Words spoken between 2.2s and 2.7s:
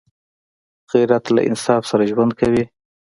کوي